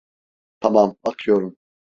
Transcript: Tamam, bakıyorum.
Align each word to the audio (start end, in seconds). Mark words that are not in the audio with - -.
Tamam, 0.59 0.95
bakıyorum. 1.05 1.57